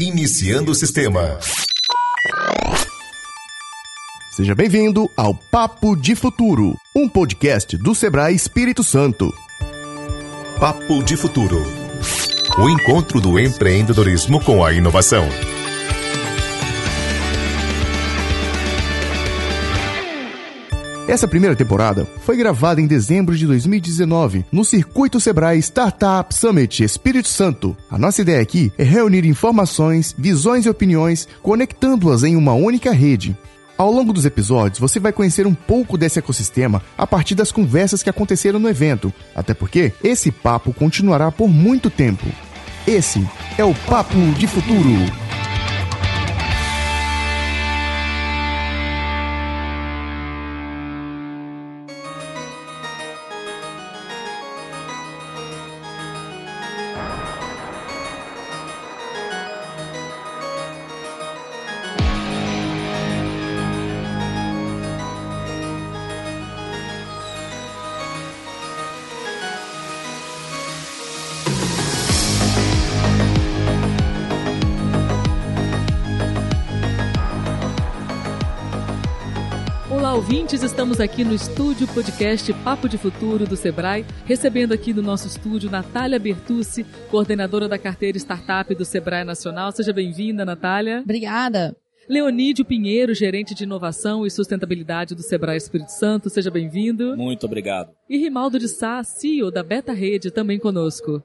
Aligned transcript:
Iniciando 0.00 0.72
o 0.72 0.74
sistema. 0.74 1.38
Seja 4.30 4.54
bem-vindo 4.54 5.10
ao 5.14 5.34
Papo 5.34 5.94
de 5.94 6.14
Futuro, 6.14 6.74
um 6.96 7.06
podcast 7.06 7.76
do 7.76 7.94
Sebrae 7.94 8.34
Espírito 8.34 8.82
Santo. 8.82 9.30
Papo 10.58 11.04
de 11.04 11.18
Futuro. 11.18 11.62
O 12.58 12.70
encontro 12.70 13.20
do 13.20 13.38
empreendedorismo 13.38 14.42
com 14.42 14.64
a 14.64 14.72
inovação. 14.72 15.28
Essa 21.10 21.26
primeira 21.26 21.56
temporada 21.56 22.06
foi 22.24 22.36
gravada 22.36 22.80
em 22.80 22.86
dezembro 22.86 23.36
de 23.36 23.44
2019 23.44 24.44
no 24.52 24.64
Circuito 24.64 25.18
Sebrae 25.18 25.58
Startup 25.58 26.32
Summit 26.32 26.84
Espírito 26.84 27.26
Santo. 27.26 27.76
A 27.90 27.98
nossa 27.98 28.22
ideia 28.22 28.40
aqui 28.40 28.72
é 28.78 28.84
reunir 28.84 29.26
informações, 29.26 30.14
visões 30.16 30.66
e 30.66 30.70
opiniões, 30.70 31.26
conectando-as 31.42 32.22
em 32.22 32.36
uma 32.36 32.52
única 32.52 32.92
rede. 32.92 33.36
Ao 33.76 33.90
longo 33.90 34.12
dos 34.12 34.24
episódios, 34.24 34.78
você 34.78 35.00
vai 35.00 35.12
conhecer 35.12 35.48
um 35.48 35.54
pouco 35.54 35.98
desse 35.98 36.20
ecossistema 36.20 36.80
a 36.96 37.08
partir 37.08 37.34
das 37.34 37.50
conversas 37.50 38.04
que 38.04 38.10
aconteceram 38.10 38.60
no 38.60 38.68
evento, 38.68 39.12
até 39.34 39.52
porque 39.52 39.92
esse 40.04 40.30
papo 40.30 40.72
continuará 40.72 41.32
por 41.32 41.48
muito 41.48 41.90
tempo. 41.90 42.26
Esse 42.86 43.28
é 43.58 43.64
o 43.64 43.74
Papo 43.74 44.16
de 44.38 44.46
Futuro. 44.46 45.29
Ouvintes! 80.30 80.62
Estamos 80.62 81.00
aqui 81.00 81.24
no 81.24 81.34
estúdio 81.34 81.88
podcast 81.88 82.52
Papo 82.62 82.88
de 82.88 82.96
Futuro 82.96 83.48
do 83.48 83.56
Sebrae, 83.56 84.06
recebendo 84.24 84.72
aqui 84.72 84.94
no 84.94 85.02
nosso 85.02 85.26
estúdio 85.26 85.68
Natália 85.68 86.20
Bertucci, 86.20 86.86
coordenadora 87.10 87.68
da 87.68 87.76
carteira 87.76 88.16
Startup 88.16 88.72
do 88.72 88.84
Sebrae 88.84 89.24
Nacional. 89.24 89.72
Seja 89.72 89.92
bem-vinda, 89.92 90.44
Natália. 90.44 91.00
Obrigada. 91.00 91.76
Leonídio 92.08 92.64
Pinheiro, 92.64 93.12
gerente 93.12 93.56
de 93.56 93.64
inovação 93.64 94.24
e 94.24 94.30
sustentabilidade 94.30 95.16
do 95.16 95.22
Sebrae 95.22 95.56
Espírito 95.56 95.90
Santo. 95.90 96.30
Seja 96.30 96.48
bem-vindo. 96.48 97.16
Muito 97.16 97.44
obrigado. 97.44 97.90
E 98.08 98.16
Rimaldo 98.16 98.56
de 98.56 98.68
Sá, 98.68 99.02
CEO 99.02 99.50
da 99.50 99.64
Beta 99.64 99.92
Rede, 99.92 100.30
também 100.30 100.60
conosco. 100.60 101.20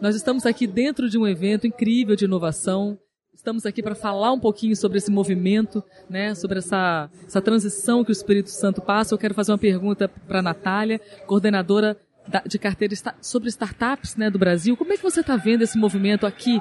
Nós 0.00 0.16
estamos 0.16 0.46
aqui 0.46 0.66
dentro 0.66 1.10
de 1.10 1.18
um 1.18 1.26
evento 1.26 1.66
incrível 1.66 2.16
de 2.16 2.24
inovação. 2.24 2.98
Estamos 3.46 3.64
aqui 3.64 3.80
para 3.80 3.94
falar 3.94 4.32
um 4.32 4.40
pouquinho 4.40 4.74
sobre 4.74 4.98
esse 4.98 5.08
movimento, 5.08 5.80
né, 6.10 6.34
sobre 6.34 6.58
essa, 6.58 7.08
essa 7.24 7.40
transição 7.40 8.02
que 8.02 8.10
o 8.10 8.12
Espírito 8.12 8.50
Santo 8.50 8.82
passa. 8.82 9.14
Eu 9.14 9.18
quero 9.18 9.34
fazer 9.34 9.52
uma 9.52 9.58
pergunta 9.58 10.08
para 10.08 10.40
a 10.40 10.42
Natália, 10.42 11.00
coordenadora 11.28 11.96
da, 12.26 12.40
de 12.40 12.58
carteira 12.58 12.92
sobre 13.20 13.48
startups 13.48 14.16
né, 14.16 14.28
do 14.30 14.36
Brasil. 14.36 14.76
Como 14.76 14.92
é 14.92 14.96
que 14.96 15.02
você 15.04 15.20
está 15.20 15.36
vendo 15.36 15.62
esse 15.62 15.78
movimento 15.78 16.26
aqui 16.26 16.60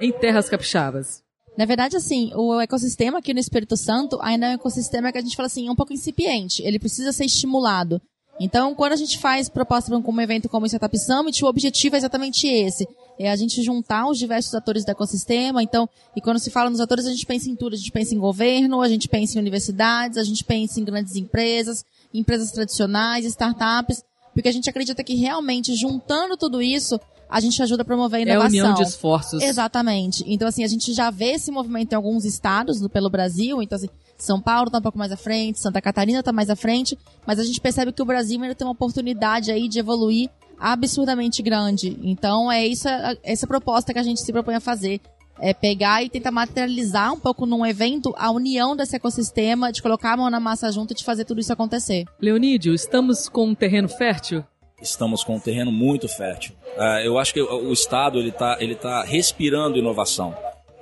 em 0.00 0.10
Terras 0.10 0.48
Capixabas? 0.48 1.22
Na 1.54 1.66
verdade, 1.66 1.98
assim, 1.98 2.30
o 2.34 2.58
ecossistema 2.62 3.18
aqui 3.18 3.34
no 3.34 3.40
Espírito 3.40 3.76
Santo 3.76 4.18
ainda 4.22 4.46
é 4.46 4.50
um 4.52 4.54
ecossistema 4.54 5.12
que 5.12 5.18
a 5.18 5.20
gente 5.20 5.36
fala 5.36 5.48
assim, 5.48 5.68
um 5.68 5.76
pouco 5.76 5.92
incipiente. 5.92 6.62
Ele 6.62 6.78
precisa 6.78 7.12
ser 7.12 7.26
estimulado. 7.26 8.00
Então, 8.40 8.74
quando 8.74 8.94
a 8.94 8.96
gente 8.96 9.18
faz 9.18 9.50
proposta 9.50 9.90
para 9.90 10.10
um 10.10 10.20
evento 10.22 10.48
como 10.48 10.64
o 10.64 10.66
Startup 10.66 10.98
Summit, 10.98 11.44
o 11.44 11.48
objetivo 11.48 11.94
é 11.94 11.98
exatamente 11.98 12.46
esse. 12.46 12.88
É 13.22 13.30
a 13.30 13.36
gente 13.36 13.62
juntar 13.62 14.08
os 14.08 14.18
diversos 14.18 14.52
atores 14.54 14.84
do 14.84 14.90
ecossistema. 14.90 15.62
Então, 15.62 15.88
e 16.16 16.20
quando 16.20 16.40
se 16.40 16.50
fala 16.50 16.68
nos 16.68 16.80
atores, 16.80 17.06
a 17.06 17.10
gente 17.10 17.24
pensa 17.24 17.48
em 17.48 17.54
tudo. 17.54 17.74
A 17.74 17.78
gente 17.78 17.92
pensa 17.92 18.14
em 18.14 18.18
governo, 18.18 18.82
a 18.82 18.88
gente 18.88 19.08
pensa 19.08 19.38
em 19.38 19.40
universidades, 19.40 20.18
a 20.18 20.24
gente 20.24 20.42
pensa 20.44 20.80
em 20.80 20.84
grandes 20.84 21.14
empresas, 21.14 21.84
empresas 22.12 22.50
tradicionais, 22.50 23.24
startups, 23.24 24.02
porque 24.34 24.48
a 24.48 24.52
gente 24.52 24.68
acredita 24.68 25.04
que 25.04 25.14
realmente 25.14 25.74
juntando 25.74 26.36
tudo 26.36 26.60
isso, 26.60 26.98
a 27.32 27.40
gente 27.40 27.62
ajuda 27.62 27.82
a 27.82 27.84
promover 27.84 28.18
a 28.18 28.22
inovação. 28.22 28.58
É 28.58 28.60
a 28.60 28.64
união 28.64 28.74
de 28.74 28.82
esforços. 28.82 29.42
Exatamente. 29.42 30.22
Então, 30.26 30.46
assim, 30.48 30.64
a 30.64 30.68
gente 30.68 30.92
já 30.92 31.10
vê 31.10 31.32
esse 31.32 31.50
movimento 31.50 31.92
em 31.92 31.96
alguns 31.96 32.24
estados 32.24 32.78
do, 32.80 32.90
pelo 32.90 33.08
Brasil. 33.08 33.62
Então, 33.62 33.76
assim, 33.76 33.88
São 34.18 34.40
Paulo 34.40 34.66
está 34.66 34.78
um 34.78 34.82
pouco 34.82 34.98
mais 34.98 35.12
à 35.12 35.16
frente, 35.16 35.58
Santa 35.58 35.80
Catarina 35.80 36.18
está 36.18 36.32
mais 36.32 36.50
à 36.50 36.56
frente, 36.56 36.98
mas 37.26 37.38
a 37.38 37.44
gente 37.44 37.60
percebe 37.60 37.92
que 37.92 38.02
o 38.02 38.04
Brasil 38.04 38.40
ainda 38.42 38.54
tem 38.54 38.66
uma 38.66 38.72
oportunidade 38.72 39.50
aí 39.50 39.66
de 39.66 39.78
evoluir 39.78 40.28
absurdamente 40.62 41.42
grande. 41.42 41.98
Então, 42.02 42.50
é 42.50 42.64
isso, 42.64 42.86
essa 43.24 43.46
proposta 43.48 43.92
que 43.92 43.98
a 43.98 44.02
gente 44.02 44.20
se 44.20 44.32
propõe 44.32 44.54
a 44.54 44.60
fazer. 44.60 45.00
É 45.40 45.52
pegar 45.52 46.04
e 46.04 46.08
tentar 46.08 46.30
materializar 46.30 47.12
um 47.12 47.18
pouco 47.18 47.44
num 47.46 47.66
evento 47.66 48.14
a 48.16 48.30
união 48.30 48.76
desse 48.76 48.94
ecossistema, 48.94 49.72
de 49.72 49.82
colocar 49.82 50.12
a 50.12 50.16
mão 50.16 50.30
na 50.30 50.38
massa 50.38 50.70
junto 50.70 50.92
e 50.92 50.96
de 50.96 51.02
fazer 51.02 51.24
tudo 51.24 51.40
isso 51.40 51.52
acontecer. 51.52 52.04
Leonídio, 52.20 52.72
estamos 52.72 53.28
com 53.28 53.46
um 53.46 53.54
terreno 53.54 53.88
fértil? 53.88 54.44
Estamos 54.80 55.24
com 55.24 55.36
um 55.36 55.40
terreno 55.40 55.72
muito 55.72 56.06
fértil. 56.06 56.54
Uh, 56.76 57.00
eu 57.04 57.18
acho 57.18 57.34
que 57.34 57.42
o 57.42 57.72
Estado 57.72 58.18
ele 58.18 58.28
está 58.28 58.56
ele 58.60 58.76
tá 58.76 59.02
respirando 59.02 59.78
inovação. 59.78 60.36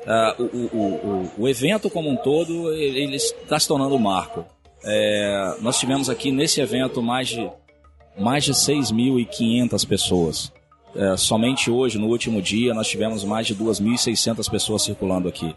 Uh, 0.04 0.42
o, 0.42 0.46
o, 0.46 0.82
o, 0.82 1.30
o, 1.42 1.48
evento 1.48 1.88
como 1.88 2.10
um 2.10 2.16
todo 2.16 2.72
ele 2.72 3.16
está 3.16 3.58
se 3.58 3.68
tornando 3.68 3.94
um 3.94 3.98
marco. 3.98 4.44
É, 4.82 5.56
nós 5.60 5.78
tivemos 5.78 6.08
aqui 6.08 6.32
nesse 6.32 6.60
evento 6.60 7.02
mais 7.02 7.28
de 7.28 7.50
mais 8.20 8.44
de 8.44 8.52
6.500 8.52 9.86
pessoas. 9.86 10.52
É, 10.94 11.16
somente 11.16 11.70
hoje, 11.70 11.98
no 11.98 12.08
último 12.08 12.42
dia, 12.42 12.74
nós 12.74 12.88
tivemos 12.88 13.24
mais 13.24 13.46
de 13.46 13.54
2.600 13.54 14.50
pessoas 14.50 14.82
circulando 14.82 15.28
aqui. 15.28 15.54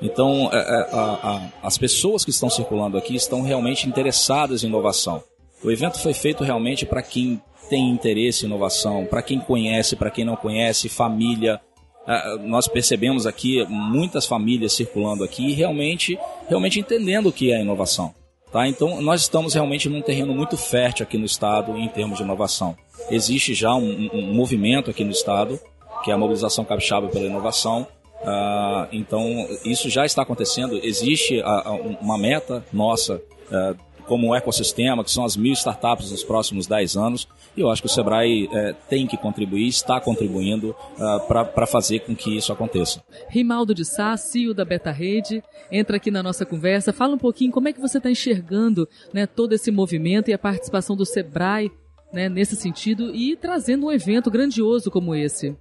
Então, 0.00 0.50
é, 0.52 0.56
é, 0.56 0.94
a, 0.94 1.50
a, 1.62 1.66
as 1.66 1.78
pessoas 1.78 2.24
que 2.24 2.30
estão 2.30 2.50
circulando 2.50 2.98
aqui 2.98 3.14
estão 3.14 3.42
realmente 3.42 3.88
interessadas 3.88 4.64
em 4.64 4.66
inovação. 4.66 5.22
O 5.62 5.70
evento 5.70 5.98
foi 5.98 6.12
feito 6.12 6.42
realmente 6.42 6.84
para 6.84 7.02
quem 7.02 7.40
tem 7.70 7.88
interesse 7.88 8.44
em 8.44 8.48
inovação, 8.48 9.06
para 9.06 9.22
quem 9.22 9.38
conhece, 9.38 9.94
para 9.94 10.10
quem 10.10 10.24
não 10.24 10.34
conhece, 10.34 10.88
família. 10.88 11.60
É, 12.06 12.38
nós 12.38 12.66
percebemos 12.66 13.26
aqui 13.26 13.64
muitas 13.68 14.26
famílias 14.26 14.72
circulando 14.72 15.22
aqui 15.22 15.50
e 15.50 15.52
realmente, 15.52 16.18
realmente 16.48 16.80
entendendo 16.80 17.28
o 17.28 17.32
que 17.32 17.52
é 17.52 17.60
inovação. 17.60 18.12
Tá? 18.52 18.68
Então, 18.68 19.00
nós 19.00 19.22
estamos 19.22 19.54
realmente 19.54 19.88
num 19.88 20.02
terreno 20.02 20.34
muito 20.34 20.58
fértil 20.58 21.04
aqui 21.04 21.16
no 21.16 21.24
Estado 21.24 21.76
em 21.76 21.88
termos 21.88 22.18
de 22.18 22.22
inovação. 22.22 22.76
Existe 23.10 23.54
já 23.54 23.74
um, 23.74 24.10
um 24.12 24.34
movimento 24.34 24.90
aqui 24.90 25.02
no 25.02 25.10
Estado, 25.10 25.58
que 26.04 26.10
é 26.10 26.14
a 26.14 26.18
Mobilização 26.18 26.62
Capixaba 26.64 27.08
pela 27.08 27.24
Inovação. 27.24 27.86
Uh, 28.20 28.86
então, 28.92 29.48
isso 29.64 29.88
já 29.88 30.04
está 30.04 30.22
acontecendo. 30.22 30.78
Existe 30.84 31.40
uh, 31.40 31.96
uma 32.00 32.18
meta 32.18 32.62
nossa 32.70 33.14
uh, 33.16 33.76
como 34.06 34.28
um 34.28 34.34
ecossistema, 34.34 35.04
que 35.04 35.10
são 35.10 35.24
as 35.24 35.36
mil 35.36 35.52
startups 35.52 36.10
nos 36.10 36.24
próximos 36.24 36.66
10 36.66 36.96
anos. 36.96 37.28
E 37.56 37.60
eu 37.60 37.70
acho 37.70 37.82
que 37.82 37.86
o 37.86 37.90
Sebrae 37.90 38.48
é, 38.52 38.74
tem 38.88 39.06
que 39.06 39.16
contribuir, 39.16 39.68
está 39.68 40.00
contribuindo 40.00 40.70
uh, 40.70 41.44
para 41.54 41.66
fazer 41.66 42.00
com 42.00 42.14
que 42.14 42.36
isso 42.36 42.52
aconteça. 42.52 43.02
Rimaldo 43.28 43.74
de 43.74 43.84
Sá, 43.84 44.16
CEO 44.16 44.54
da 44.54 44.64
Beta 44.64 44.90
Rede, 44.90 45.42
entra 45.70 45.96
aqui 45.96 46.10
na 46.10 46.22
nossa 46.22 46.46
conversa. 46.46 46.92
Fala 46.92 47.14
um 47.14 47.18
pouquinho 47.18 47.52
como 47.52 47.68
é 47.68 47.72
que 47.72 47.80
você 47.80 47.98
está 47.98 48.10
enxergando 48.10 48.88
né, 49.12 49.26
todo 49.26 49.52
esse 49.52 49.70
movimento 49.70 50.30
e 50.30 50.32
a 50.32 50.38
participação 50.38 50.96
do 50.96 51.04
Sebrae 51.04 51.70
né, 52.12 52.28
nesse 52.28 52.56
sentido 52.56 53.14
e 53.14 53.36
trazendo 53.36 53.86
um 53.86 53.92
evento 53.92 54.30
grandioso 54.30 54.90
como 54.90 55.14
esse. 55.14 55.56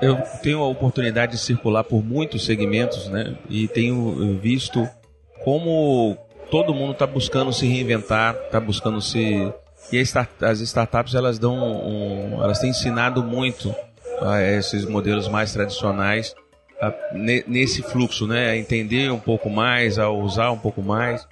Eu 0.00 0.16
tenho 0.42 0.58
a 0.58 0.68
oportunidade 0.68 1.32
de 1.32 1.38
circular 1.38 1.84
por 1.84 2.02
muitos 2.02 2.44
segmentos 2.44 3.08
né, 3.08 3.38
e 3.48 3.68
tenho 3.68 4.38
visto 4.38 4.88
como 5.44 6.16
todo 6.52 6.74
mundo 6.74 6.92
está 6.92 7.06
buscando 7.06 7.50
se 7.50 7.66
reinventar, 7.66 8.36
está 8.44 8.60
buscando 8.60 9.00
se 9.00 9.50
e 9.90 9.98
as 9.98 10.60
startups 10.60 11.14
elas 11.14 11.38
dão 11.38 11.56
um, 11.56 12.42
elas 12.42 12.58
têm 12.58 12.70
ensinado 12.70 13.24
muito 13.24 13.74
a 14.20 14.40
esses 14.42 14.84
modelos 14.84 15.28
mais 15.28 15.52
tradicionais 15.52 16.34
a, 16.80 16.92
nesse 17.46 17.82
fluxo, 17.82 18.26
né, 18.26 18.50
a 18.50 18.56
entender 18.56 19.10
um 19.10 19.18
pouco 19.18 19.48
mais, 19.48 19.98
a 19.98 20.10
usar 20.10 20.50
um 20.50 20.58
pouco 20.58 20.82
mais. 20.82 21.26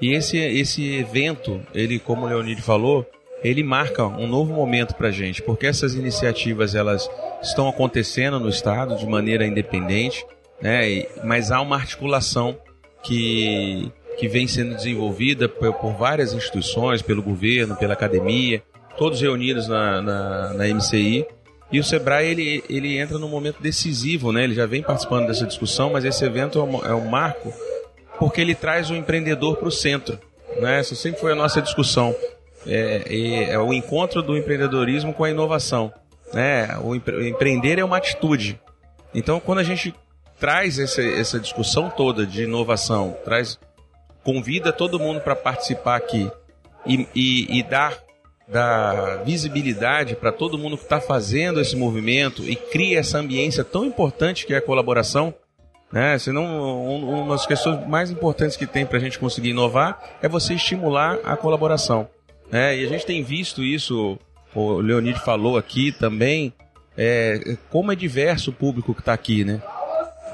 E 0.00 0.14
esse 0.14 0.38
esse 0.38 0.94
evento, 0.94 1.60
ele 1.74 1.98
como 1.98 2.24
o 2.24 2.28
Leonid 2.28 2.60
falou, 2.62 3.06
ele 3.42 3.62
marca 3.62 4.06
um 4.06 4.26
novo 4.26 4.54
momento 4.54 4.94
para 4.94 5.08
a 5.08 5.12
gente, 5.12 5.42
porque 5.42 5.66
essas 5.66 5.94
iniciativas 5.94 6.74
elas 6.74 7.08
estão 7.42 7.68
acontecendo 7.68 8.40
no 8.40 8.48
estado 8.48 8.96
de 8.96 9.06
maneira 9.06 9.46
independente, 9.46 10.24
né, 10.58 11.04
mas 11.22 11.52
há 11.52 11.60
uma 11.60 11.76
articulação 11.76 12.56
que 13.02 13.92
que 14.18 14.28
vem 14.28 14.46
sendo 14.46 14.74
desenvolvida 14.74 15.48
por, 15.48 15.92
várias 15.92 16.32
instituições, 16.32 17.02
pelo 17.02 17.22
governo, 17.22 17.76
pela 17.76 17.94
academia, 17.94 18.62
todos 18.96 19.20
reunidos 19.20 19.68
na, 19.68 20.00
na, 20.00 20.54
na 20.54 20.74
MCI. 20.74 21.26
E 21.72 21.80
o 21.80 21.84
Sebrae 21.84 22.30
ele, 22.30 22.64
ele 22.68 22.98
entra 22.98 23.18
num 23.18 23.28
momento 23.28 23.60
decisivo, 23.60 24.32
né? 24.32 24.44
Ele 24.44 24.54
já 24.54 24.66
vem 24.66 24.82
participando 24.82 25.26
dessa 25.26 25.46
discussão, 25.46 25.90
mas 25.92 26.04
esse 26.04 26.24
evento 26.24 26.58
é 26.58 26.62
um, 26.62 26.86
é 26.86 26.94
um 26.94 27.08
marco 27.08 27.52
porque 28.18 28.40
ele 28.40 28.54
traz 28.54 28.90
o 28.90 28.94
empreendedor 28.94 29.56
para 29.56 29.68
o 29.68 29.72
centro. 29.72 30.18
Né? 30.60 30.78
Essa 30.78 30.94
sempre 30.94 31.20
foi 31.20 31.32
a 31.32 31.36
nossa 31.36 31.60
discussão. 31.60 32.14
É, 32.66 33.50
é, 33.50 33.58
o 33.58 33.72
encontro 33.72 34.22
do 34.22 34.36
empreendedorismo 34.36 35.12
com 35.12 35.24
a 35.24 35.30
inovação. 35.30 35.92
Né? 36.32 36.68
O 36.82 36.94
empre 36.94 37.28
empreender 37.28 37.78
é 37.78 37.84
uma 37.84 37.96
atitude. 37.96 38.60
Então, 39.14 39.38
quando 39.38 39.58
a 39.58 39.64
gente 39.64 39.94
traz 40.38 40.78
essa, 40.78 41.02
essa 41.02 41.38
discussão 41.38 41.90
toda 41.90 42.26
de 42.26 42.44
inovação, 42.44 43.16
traz 43.24 43.58
convida 44.24 44.72
todo 44.72 44.98
mundo 44.98 45.20
para 45.20 45.36
participar 45.36 45.96
aqui 45.96 46.30
e, 46.86 47.06
e, 47.14 47.58
e 47.58 47.62
dar, 47.62 47.96
dar 48.48 49.22
visibilidade 49.24 50.16
para 50.16 50.32
todo 50.32 50.58
mundo 50.58 50.76
que 50.76 50.84
está 50.84 51.00
fazendo 51.00 51.60
esse 51.60 51.76
movimento 51.76 52.42
e 52.42 52.56
cria 52.56 52.98
essa 52.98 53.18
ambiência 53.18 53.62
tão 53.62 53.84
importante 53.84 54.46
que 54.46 54.54
é 54.54 54.56
a 54.56 54.62
colaboração, 54.62 55.32
né? 55.92 56.18
Senão, 56.18 56.44
um, 56.44 57.22
uma 57.22 57.34
das 57.36 57.46
questões 57.46 57.86
mais 57.86 58.10
importantes 58.10 58.56
que 58.56 58.66
tem 58.66 58.84
para 58.84 58.96
a 58.96 59.00
gente 59.00 59.18
conseguir 59.18 59.50
inovar 59.50 60.18
é 60.20 60.28
você 60.28 60.54
estimular 60.54 61.18
a 61.24 61.36
colaboração. 61.36 62.08
Né? 62.50 62.78
E 62.78 62.84
a 62.84 62.88
gente 62.88 63.06
tem 63.06 63.22
visto 63.22 63.62
isso, 63.62 64.18
o 64.54 64.80
Leonid 64.80 65.18
falou 65.20 65.56
aqui 65.56 65.92
também, 65.92 66.52
é, 66.96 67.56
como 67.70 67.92
é 67.92 67.94
diverso 67.94 68.50
o 68.50 68.54
público 68.54 68.94
que 68.94 69.00
está 69.00 69.12
aqui, 69.12 69.44
né? 69.44 69.62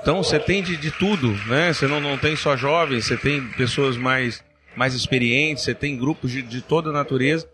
Então 0.01 0.23
você 0.23 0.39
tem 0.39 0.63
de, 0.63 0.77
de 0.77 0.91
tudo, 0.91 1.33
né? 1.47 1.73
Você 1.73 1.87
não, 1.87 2.01
não 2.01 2.17
tem 2.17 2.35
só 2.37 2.57
jovens, 2.57 3.07
você 3.07 3.17
tem 3.17 3.47
pessoas 3.49 3.97
mais, 3.97 4.43
mais 4.75 4.95
experientes, 4.95 5.65
você 5.65 5.75
tem 5.75 5.97
grupos 5.97 6.31
de, 6.31 6.43
de 6.43 6.63
toda 6.63 6.91
a 6.91 6.93
natureza 6.93 7.47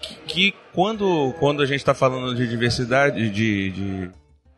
que, 0.00 0.16
que 0.26 0.54
quando, 0.72 1.34
quando 1.38 1.62
a 1.62 1.66
gente 1.66 1.78
está 1.78 1.94
falando 1.94 2.34
de 2.34 2.46
diversidade, 2.46 3.30
de, 3.30 3.70
de, 3.70 4.10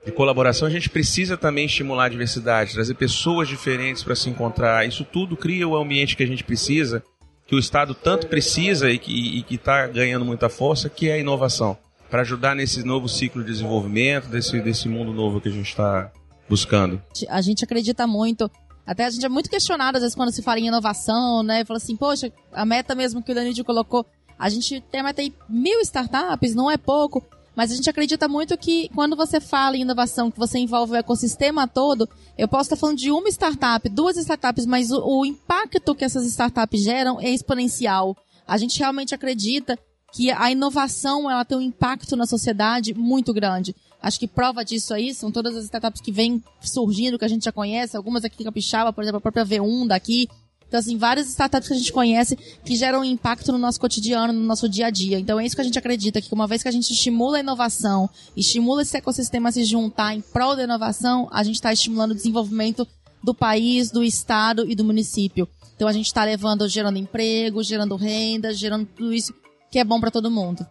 de, 0.05 0.13
colaboração, 0.13 0.67
a 0.67 0.71
gente 0.71 0.91
precisa 0.91 1.37
também 1.37 1.67
estimular 1.67 2.07
a 2.07 2.09
diversidade, 2.09 2.75
trazer 2.75 2.95
pessoas 2.95 3.49
diferentes 3.49 4.03
para 4.03 4.15
se 4.15 4.29
encontrar. 4.29 4.87
Isso 4.87 5.05
tudo 5.05 5.37
cria 5.37 5.67
o 5.67 5.77
ambiente 5.77 6.17
que 6.17 6.23
a 6.23 6.27
gente 6.27 6.45
precisa, 6.45 7.03
que 7.47 7.55
o 7.55 7.59
Estado 7.59 7.95
tanto 7.95 8.27
precisa 8.27 8.91
e 8.91 8.99
que 8.99 9.45
está 9.55 9.87
ganhando 9.87 10.25
muita 10.25 10.49
força, 10.49 10.89
que 10.89 11.09
é 11.09 11.15
a 11.15 11.19
inovação. 11.19 11.79
Para 12.11 12.23
ajudar 12.23 12.55
nesse 12.55 12.83
novo 12.85 13.09
ciclo 13.09 13.43
de 13.43 13.53
desenvolvimento, 13.53 14.29
desse, 14.29 14.59
desse 14.61 14.89
mundo 14.89 15.13
novo 15.13 15.41
que 15.41 15.49
a 15.49 15.53
gente 15.53 15.69
está 15.69 16.11
buscando? 16.49 17.03
A 17.29 17.41
gente 17.41 17.65
acredita 17.65 18.07
muito. 18.07 18.51
Até 18.87 19.05
a 19.05 19.11
gente 19.11 19.25
é 19.25 19.29
muito 19.29 19.51
questionado, 19.51 19.99
às 19.99 20.03
vezes, 20.03 20.17
quando 20.17 20.33
se 20.33 20.43
fala 20.43 20.59
em 20.59 20.69
inovação, 20.69 21.43
né? 21.43 21.65
Fala 21.65 21.77
assim, 21.77 21.95
poxa, 21.95 22.33
a 22.53 22.65
meta 22.65 22.95
mesmo 22.95 23.23
que 23.23 23.33
o 23.33 23.35
Danilo 23.35 23.65
colocou, 23.65 24.07
a 24.39 24.49
gente 24.49 24.81
tem 24.91 25.01
a 25.01 25.05
meta 25.05 25.21
aí 25.21 25.35
mil 25.49 25.81
startups, 25.81 26.55
não 26.55 26.71
é 26.71 26.77
pouco. 26.77 27.23
Mas 27.59 27.73
a 27.73 27.75
gente 27.75 27.91
acredita 27.91 28.29
muito 28.29 28.57
que 28.57 28.89
quando 28.95 29.17
você 29.17 29.41
fala 29.41 29.77
em 29.77 29.81
inovação, 29.81 30.31
que 30.31 30.39
você 30.39 30.61
envolve 30.61 30.93
o 30.93 30.97
ecossistema 30.97 31.67
todo, 31.67 32.09
eu 32.39 32.47
posso 32.47 32.63
estar 32.63 32.77
falando 32.77 32.99
de 32.99 33.11
uma 33.11 33.29
startup, 33.29 33.89
duas 33.89 34.17
startups, 34.17 34.65
mas 34.65 34.93
o, 34.93 35.03
o 35.05 35.27
impacto 35.27 35.93
que 35.93 36.05
essas 36.05 36.25
startups 36.27 36.81
geram 36.81 37.21
é 37.21 37.29
exponencial. 37.29 38.17
A 38.47 38.57
gente 38.57 38.79
realmente 38.79 39.13
acredita 39.13 39.77
que 40.13 40.31
a 40.31 40.51
inovação 40.53 41.29
ela 41.29 41.45
tem 41.45 41.59
um 41.59 41.61
impacto 41.61 42.15
na 42.17 42.27
sociedade 42.27 42.95
muito 42.95 43.35
grande. 43.35 43.75
Acho 44.01 44.19
que 44.19 44.29
prova 44.29 44.65
disso 44.65 44.95
aí 44.95 45.13
são 45.13 45.31
todas 45.31 45.57
as 45.57 45.65
startups 45.65 46.01
que 46.01 46.13
vêm 46.13 46.43
surgindo, 46.61 47.19
que 47.19 47.25
a 47.25 47.29
gente 47.29 47.45
já 47.45 47.53
conhece, 47.53 47.97
algumas 47.97 48.25
aqui 48.25 48.43
em 48.43 48.45
Capixaba, 48.45 48.93
por 48.93 49.03
exemplo, 49.03 49.19
a 49.19 49.21
própria 49.21 49.45
V1 49.45 49.89
daqui. 49.89 50.29
Então, 50.69 50.79
assim, 50.79 50.99
várias 50.99 51.29
startups 51.29 51.67
que 51.67 51.75
a 51.75 51.79
gente 51.79 51.93
conhece 51.93 52.37
que 52.37 52.77
geram 52.77 53.03
impacto 53.03 53.51
no 53.51 53.59
nosso 53.59 53.81
cotidiano, 53.81 54.33
no 54.35 54.41
nosso 54.41 54.69
dia 54.69 54.87
a 54.87 54.91
dia. 54.91 55.19
Então, 55.19 55.41
é 55.41 55.47
isso 55.47 55.57
que 55.57 55.63
a 55.63 55.65
gente 55.65 55.79
acredita, 55.79 56.21
que 56.21 56.33
uma 56.33 56.47
vez 56.47 56.63
que 56.63 56.69
a 56.69 56.73
gente 56.73 56.93
estimula 56.93 57.39
a 57.39 57.41
inovação, 57.41 58.09
estimula 58.37 58.83
esse 58.83 58.97
ecossistema 58.97 59.49
a 59.49 59.53
se 59.53 59.65
juntar 59.65 60.15
em 60.15 60.21
prol 60.21 60.55
da 60.55 60.65
inovação, 60.65 61.27
a 61.33 61.43
gente 61.43 61.55
está 61.55 61.73
estimulando 61.73 62.11
o 62.11 62.15
desenvolvimento 62.15 62.87
do 63.25 63.35
país, 63.35 63.91
do 63.91 64.05
estado 64.05 64.71
e 64.71 64.75
do 64.75 64.85
município. 64.85 65.49
Então, 65.75 65.89
a 65.89 65.93
gente 65.93 66.07
está 66.07 66.23
levando, 66.23 66.69
gerando 66.69 66.99
emprego, 66.99 67.63
gerando 67.63 67.97
renda, 67.97 68.53
gerando 68.53 68.87
tudo 68.87 69.13
isso 69.13 69.33
que 69.71 69.79
é 69.79 69.85
bom 69.85 69.99
para 69.99 70.11
todo 70.11 70.31
mundo. 70.31 70.67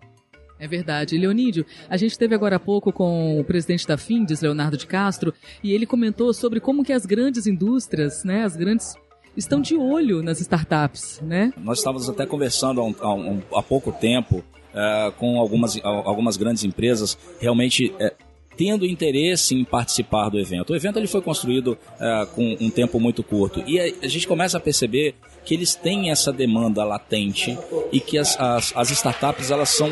É 0.59 0.67
verdade. 0.67 1.17
Leonídio, 1.17 1.65
a 1.89 1.97
gente 1.97 2.11
esteve 2.11 2.33
agora 2.33 2.55
há 2.55 2.59
pouco 2.59 2.91
com 2.91 3.39
o 3.39 3.43
presidente 3.43 3.87
da 3.87 3.97
Findes, 3.97 4.41
Leonardo 4.41 4.77
de 4.77 4.87
Castro, 4.87 5.33
e 5.63 5.71
ele 5.71 5.85
comentou 5.85 6.33
sobre 6.33 6.59
como 6.59 6.83
que 6.83 6.93
as 6.93 7.05
grandes 7.05 7.45
indústrias, 7.47 8.23
né, 8.23 8.43
as 8.43 8.55
grandes 8.55 8.95
estão 9.35 9.61
de 9.61 9.75
olho 9.75 10.23
nas 10.23 10.41
startups, 10.41 11.21
né? 11.21 11.53
Nós 11.57 11.77
estávamos 11.77 12.09
até 12.09 12.25
conversando 12.25 12.81
há, 12.81 12.83
um, 12.83 12.95
há, 12.99 13.13
um, 13.13 13.41
há 13.55 13.61
pouco 13.61 13.91
tempo 13.91 14.37
uh, 14.37 15.11
com 15.13 15.39
algumas, 15.39 15.79
algumas 15.83 16.37
grandes 16.37 16.63
empresas 16.63 17.17
realmente 17.39 17.93
uh, 17.99 18.11
tendo 18.57 18.85
interesse 18.85 19.53
em 19.53 19.63
participar 19.63 20.29
do 20.29 20.39
evento. 20.39 20.73
O 20.73 20.75
evento 20.75 20.97
ele 20.97 21.07
foi 21.07 21.21
construído 21.21 21.77
uh, 21.77 22.25
com 22.33 22.57
um 22.59 22.71
tempo 22.71 22.99
muito 22.99 23.21
curto 23.21 23.63
e 23.67 23.79
a, 23.79 23.83
a 24.01 24.07
gente 24.07 24.27
começa 24.27 24.57
a 24.57 24.59
perceber 24.59 25.13
que 25.45 25.53
eles 25.53 25.75
têm 25.75 26.09
essa 26.09 26.33
demanda 26.33 26.83
latente 26.83 27.57
e 27.91 27.99
que 27.99 28.17
as, 28.17 28.37
as, 28.39 28.75
as 28.75 28.89
startups 28.89 29.51
elas 29.51 29.69
são 29.69 29.89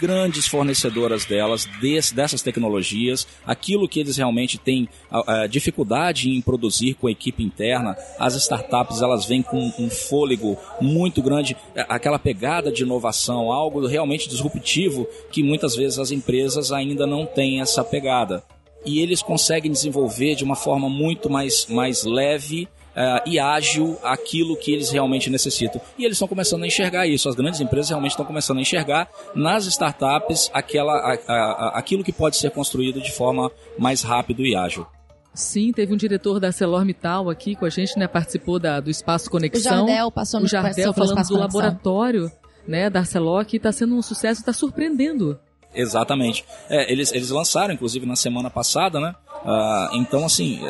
grandes 0.00 0.46
fornecedoras 0.46 1.24
delas, 1.24 1.66
desse, 1.80 2.14
dessas 2.14 2.42
tecnologias, 2.42 3.26
aquilo 3.46 3.88
que 3.88 4.00
eles 4.00 4.16
realmente 4.16 4.58
têm 4.58 4.88
a, 5.10 5.42
a 5.42 5.46
dificuldade 5.46 6.30
em 6.30 6.40
produzir 6.40 6.94
com 6.94 7.06
a 7.06 7.10
equipe 7.10 7.42
interna, 7.42 7.96
as 8.18 8.34
startups 8.34 9.02
elas 9.02 9.24
vêm 9.24 9.42
com 9.42 9.72
um 9.78 9.90
fôlego 9.90 10.58
muito 10.80 11.22
grande, 11.22 11.56
é, 11.74 11.84
aquela 11.88 12.18
pegada 12.18 12.70
de 12.70 12.82
inovação, 12.82 13.52
algo 13.52 13.86
realmente 13.86 14.28
disruptivo 14.28 15.06
que 15.30 15.42
muitas 15.42 15.74
vezes 15.74 15.98
as 15.98 16.10
empresas 16.10 16.72
ainda 16.72 17.06
não 17.06 17.26
têm 17.26 17.60
essa 17.60 17.84
pegada. 17.84 18.42
E 18.84 19.00
eles 19.00 19.20
conseguem 19.20 19.72
desenvolver 19.72 20.36
de 20.36 20.44
uma 20.44 20.54
forma 20.54 20.88
muito 20.88 21.28
mais, 21.28 21.66
mais 21.66 22.04
leve 22.04 22.68
uh, 22.96 23.28
e 23.28 23.38
ágil 23.38 23.98
aquilo 24.02 24.56
que 24.56 24.72
eles 24.72 24.90
realmente 24.90 25.28
necessitam. 25.28 25.80
E 25.98 26.04
eles 26.04 26.16
estão 26.16 26.26
começando 26.26 26.62
a 26.62 26.66
enxergar 26.66 27.06
isso. 27.06 27.28
As 27.28 27.34
grandes 27.34 27.60
empresas 27.60 27.90
realmente 27.90 28.12
estão 28.12 28.24
começando 28.24 28.58
a 28.58 28.60
enxergar 28.62 29.08
nas 29.34 29.66
startups 29.66 30.50
aquela, 30.52 30.92
a, 30.92 31.14
a, 31.14 31.78
aquilo 31.78 32.02
que 32.02 32.12
pode 32.12 32.36
ser 32.36 32.50
construído 32.50 33.00
de 33.00 33.12
forma 33.12 33.50
mais 33.78 34.02
rápido 34.02 34.44
e 34.44 34.56
ágil. 34.56 34.86
Sim, 35.34 35.70
teve 35.70 35.92
um 35.92 35.96
diretor 35.98 36.40
da 36.40 36.46
ArcelorMittal 36.46 37.28
aqui 37.28 37.54
com 37.54 37.66
a 37.66 37.68
gente, 37.68 37.98
né? 37.98 38.08
Participou 38.08 38.58
da, 38.58 38.80
do 38.80 38.88
Espaço 38.88 39.30
Conexão. 39.30 39.84
O 39.84 39.86
Jardel 39.86 40.10
passou 40.10 40.40
no 40.40 40.46
O 40.46 40.48
Jardel 40.48 40.94
falando 40.94 41.28
do 41.28 41.36
laboratório 41.36 42.32
né, 42.66 42.88
da 42.88 43.00
Arcelor, 43.00 43.44
que 43.44 43.58
está 43.58 43.70
sendo 43.70 43.94
um 43.94 44.02
sucesso, 44.02 44.40
está 44.40 44.52
surpreendendo. 44.52 45.38
Exatamente. 45.74 46.44
É, 46.70 46.90
eles, 46.90 47.12
eles 47.12 47.28
lançaram, 47.28 47.74
inclusive, 47.74 48.06
na 48.06 48.16
semana 48.16 48.48
passada, 48.48 48.98
né? 48.98 49.14
Uh, 49.44 49.96
então, 49.96 50.24
assim, 50.24 50.60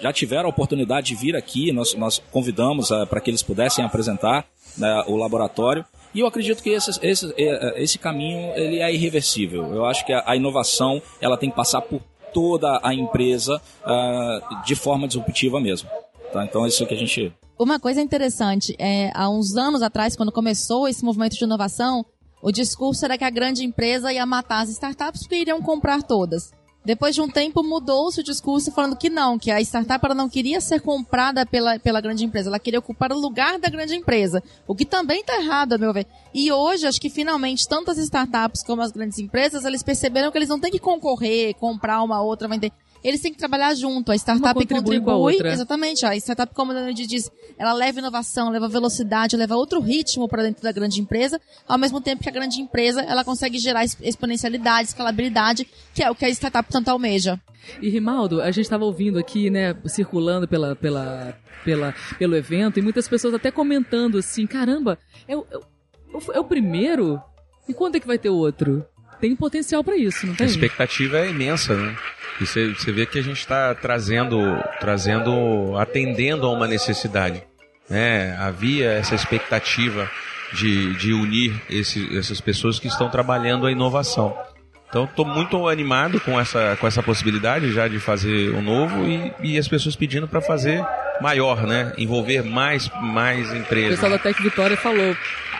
já 0.00 0.12
tiveram 0.12 0.46
a 0.46 0.48
oportunidade 0.48 1.08
de 1.08 1.14
vir 1.14 1.36
aqui, 1.36 1.72
nós, 1.72 1.94
nós 1.94 2.22
convidamos 2.30 2.90
uh, 2.90 3.06
para 3.06 3.20
que 3.20 3.30
eles 3.30 3.42
pudessem 3.42 3.84
apresentar 3.84 4.46
uh, 4.78 5.12
o 5.12 5.16
laboratório. 5.16 5.84
E 6.14 6.20
eu 6.20 6.26
acredito 6.26 6.62
que 6.62 6.70
esse, 6.70 6.90
esse, 7.02 7.34
eh, 7.36 7.82
esse 7.82 7.98
caminho 7.98 8.52
ele 8.56 8.78
é 8.78 8.92
irreversível. 8.92 9.74
Eu 9.74 9.84
acho 9.84 10.06
que 10.06 10.12
a, 10.12 10.22
a 10.26 10.34
inovação 10.34 11.02
ela 11.20 11.36
tem 11.36 11.50
que 11.50 11.56
passar 11.56 11.82
por 11.82 12.00
toda 12.32 12.80
a 12.82 12.94
empresa 12.94 13.60
uh, 13.84 14.64
de 14.64 14.74
forma 14.74 15.06
disruptiva 15.06 15.60
mesmo. 15.60 15.88
Tá? 16.32 16.44
Então 16.44 16.64
é 16.64 16.68
isso 16.68 16.86
que 16.86 16.94
a 16.94 16.96
gente. 16.96 17.32
Uma 17.58 17.78
coisa 17.78 18.00
interessante, 18.00 18.74
é, 18.78 19.10
há 19.14 19.28
uns 19.28 19.56
anos 19.56 19.82
atrás, 19.82 20.14
quando 20.14 20.30
começou 20.30 20.88
esse 20.88 21.04
movimento 21.04 21.36
de 21.36 21.44
inovação, 21.44 22.06
o 22.40 22.52
discurso 22.52 23.04
era 23.04 23.18
que 23.18 23.24
a 23.24 23.30
grande 23.30 23.64
empresa 23.64 24.12
ia 24.12 24.24
matar 24.24 24.60
as 24.62 24.68
startups 24.70 25.22
porque 25.22 25.36
iriam 25.36 25.60
comprar 25.60 26.02
todas. 26.02 26.52
Depois 26.84 27.14
de 27.14 27.20
um 27.20 27.28
tempo 27.28 27.62
mudou-se 27.62 28.20
o 28.20 28.24
discurso 28.24 28.72
falando 28.72 28.96
que 28.96 29.10
não, 29.10 29.38
que 29.38 29.50
a 29.50 29.60
startup 29.60 30.04
ela 30.04 30.14
não 30.14 30.28
queria 30.28 30.60
ser 30.60 30.80
comprada 30.80 31.44
pela, 31.44 31.78
pela 31.78 32.00
grande 32.00 32.24
empresa, 32.24 32.48
ela 32.48 32.58
queria 32.58 32.78
ocupar 32.78 33.12
o 33.12 33.18
lugar 33.18 33.58
da 33.58 33.68
grande 33.68 33.94
empresa, 33.94 34.42
o 34.66 34.74
que 34.74 34.84
também 34.84 35.20
está 35.20 35.36
errado, 35.38 35.74
a 35.74 35.78
meu 35.78 35.92
ver. 35.92 36.06
E 36.32 36.50
hoje, 36.50 36.86
acho 36.86 37.00
que 37.00 37.10
finalmente, 37.10 37.68
tanto 37.68 37.90
as 37.90 37.98
startups 37.98 38.62
como 38.62 38.80
as 38.80 38.92
grandes 38.92 39.18
empresas, 39.18 39.64
eles 39.64 39.82
perceberam 39.82 40.30
que 40.30 40.38
eles 40.38 40.48
não 40.48 40.58
têm 40.58 40.70
que 40.70 40.78
concorrer, 40.78 41.54
comprar 41.56 42.02
uma 42.02 42.22
outra, 42.22 42.48
vender 42.48 42.72
eles 43.02 43.20
têm 43.20 43.32
que 43.32 43.38
trabalhar 43.38 43.74
junto. 43.74 44.12
A 44.12 44.16
startup 44.16 44.54
contribui, 44.54 45.00
contribui 45.00 45.52
exatamente. 45.52 46.04
A 46.04 46.16
startup, 46.16 46.54
como 46.54 46.72
a 46.72 46.74
Dani 46.74 46.94
diz, 46.94 47.30
ela 47.58 47.72
leva 47.72 47.98
inovação, 47.98 48.50
leva 48.50 48.68
velocidade, 48.68 49.36
leva 49.36 49.56
outro 49.56 49.80
ritmo 49.80 50.28
para 50.28 50.42
dentro 50.42 50.62
da 50.62 50.72
grande 50.72 51.00
empresa, 51.00 51.40
ao 51.66 51.78
mesmo 51.78 52.00
tempo 52.00 52.22
que 52.22 52.28
a 52.28 52.32
grande 52.32 52.60
empresa 52.60 53.02
ela 53.02 53.24
consegue 53.24 53.58
gerar 53.58 53.84
exponencialidade, 53.84 54.88
escalabilidade, 54.88 55.68
que 55.94 56.02
é 56.02 56.10
o 56.10 56.14
que 56.14 56.24
a 56.24 56.28
startup 56.30 56.68
tanto 56.70 56.88
almeja. 56.88 57.40
E 57.82 57.88
Rimaldo, 57.88 58.40
a 58.40 58.50
gente 58.50 58.64
estava 58.64 58.84
ouvindo 58.84 59.18
aqui, 59.18 59.50
né, 59.50 59.76
circulando 59.86 60.48
pela, 60.48 60.74
pela, 60.74 61.36
pela, 61.64 61.94
pelo 62.18 62.36
evento, 62.36 62.78
e 62.78 62.82
muitas 62.82 63.06
pessoas 63.06 63.34
até 63.34 63.50
comentando 63.50 64.18
assim, 64.18 64.46
caramba, 64.46 64.98
é 65.26 65.36
o, 65.36 65.46
é 65.50 65.56
o, 66.16 66.32
é 66.34 66.40
o 66.40 66.44
primeiro? 66.44 67.20
E 67.68 67.74
quando 67.74 67.96
é 67.96 68.00
que 68.00 68.06
vai 68.06 68.18
ter 68.18 68.30
outro? 68.30 68.84
Tem 69.20 69.34
potencial 69.34 69.82
para 69.82 69.96
isso, 69.96 70.26
não 70.26 70.34
tem? 70.34 70.46
A 70.46 70.50
expectativa 70.50 71.18
é 71.18 71.30
imensa, 71.30 71.74
né? 71.74 71.96
E 72.40 72.46
você, 72.46 72.68
você 72.68 72.92
vê 72.92 73.04
que 73.04 73.18
a 73.18 73.22
gente 73.22 73.38
está 73.38 73.74
trazendo, 73.74 74.38
trazendo, 74.78 75.76
atendendo 75.76 76.46
a 76.46 76.50
uma 76.50 76.68
necessidade. 76.68 77.42
Né? 77.90 78.36
Havia 78.38 78.90
essa 78.92 79.14
expectativa 79.14 80.08
de, 80.52 80.94
de 80.94 81.12
unir 81.12 81.60
esse, 81.68 82.16
essas 82.16 82.40
pessoas 82.40 82.78
que 82.78 82.86
estão 82.86 83.08
trabalhando 83.10 83.66
a 83.66 83.72
inovação. 83.72 84.36
Então 84.88 85.04
estou 85.04 85.24
muito 85.24 85.68
animado 85.68 86.18
com 86.20 86.40
essa, 86.40 86.76
com 86.80 86.86
essa 86.86 87.02
possibilidade 87.02 87.72
já 87.72 87.88
de 87.88 87.98
fazer 87.98 88.54
o 88.54 88.62
novo 88.62 89.04
e, 89.06 89.32
e 89.42 89.58
as 89.58 89.68
pessoas 89.68 89.94
pedindo 89.94 90.26
para 90.26 90.40
fazer 90.40 90.82
maior, 91.20 91.66
né? 91.66 91.92
Envolver 91.98 92.42
mais, 92.42 92.88
mais 93.00 93.50
O 93.50 93.56
empresas. 93.56 93.90
pessoal 94.00 94.12
da 94.12 94.18
Tec 94.18 94.40
Vitória 94.40 94.76
falou, 94.76 95.14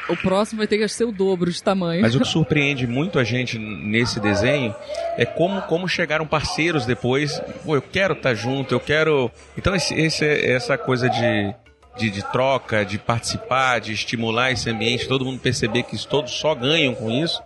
o 0.08 0.16
próximo 0.16 0.58
vai 0.58 0.66
ter 0.66 0.78
que 0.78 0.88
ser 0.88 1.04
o 1.04 1.12
dobro 1.12 1.50
de 1.50 1.62
tamanho. 1.62 2.02
Mas 2.02 2.14
o 2.14 2.20
que 2.20 2.26
surpreende 2.26 2.86
muito 2.86 3.18
a 3.18 3.24
gente 3.24 3.58
nesse 3.58 4.18
desenho 4.20 4.74
é 5.16 5.24
como, 5.24 5.60
como 5.62 5.88
chegaram 5.88 6.26
parceiros 6.26 6.86
depois. 6.86 7.40
Pô, 7.64 7.74
eu 7.76 7.82
quero 7.82 8.14
estar 8.14 8.34
junto, 8.34 8.74
eu 8.74 8.80
quero. 8.80 9.30
Então, 9.56 9.74
esse, 9.74 9.94
esse- 9.94 10.24
essa 10.26 10.76
coisa 10.78 11.08
de, 11.10 11.54
de, 11.98 12.10
de 12.10 12.22
troca, 12.32 12.84
de 12.84 12.98
participar, 12.98 13.80
de 13.80 13.92
estimular 13.92 14.50
esse 14.52 14.68
ambiente, 14.70 15.06
todo 15.08 15.24
mundo 15.24 15.38
perceber 15.40 15.82
que 15.84 15.96
todos 16.06 16.32
só 16.32 16.54
ganham 16.54 16.94
com 16.94 17.10
isso, 17.10 17.42